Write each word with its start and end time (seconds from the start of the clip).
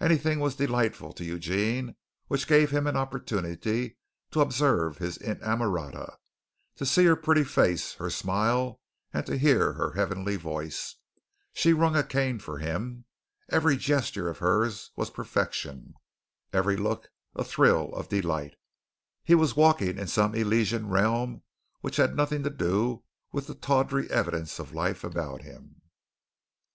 Anything 0.00 0.40
was 0.40 0.56
delightful 0.56 1.12
to 1.12 1.22
Eugene 1.26 1.96
which 2.28 2.46
gave 2.46 2.70
him 2.70 2.86
an 2.86 2.96
opportunity 2.96 3.98
to 4.30 4.40
observe 4.40 4.96
his 4.96 5.18
inamorata, 5.18 6.16
to 6.76 6.86
see 6.86 7.04
her 7.04 7.14
pretty 7.14 7.44
face, 7.44 7.92
her 7.96 8.08
smile, 8.08 8.80
and 9.12 9.26
to 9.26 9.36
hear 9.36 9.74
her 9.74 9.92
heavenly 9.92 10.36
voice. 10.36 10.94
She 11.52 11.74
rung 11.74 11.94
a 11.94 12.02
cane 12.02 12.38
for 12.38 12.56
him. 12.56 13.04
Every 13.50 13.76
gesture 13.76 14.30
of 14.30 14.38
hers 14.38 14.92
was 14.96 15.10
perfection; 15.10 15.92
every 16.54 16.78
look 16.78 17.10
a 17.34 17.44
thrill 17.44 17.94
of 17.94 18.08
delight. 18.08 18.54
He 19.24 19.34
was 19.34 19.56
walking 19.56 19.98
in 19.98 20.06
some 20.06 20.34
elysian 20.34 20.88
realm 20.88 21.42
which 21.82 21.96
had 21.96 22.16
nothing 22.16 22.42
to 22.44 22.48
do 22.50 23.02
with 23.30 23.46
the 23.46 23.54
tawdry 23.54 24.10
evidence 24.10 24.58
of 24.58 24.72
life 24.72 25.04
about 25.04 25.42
him. 25.42 25.82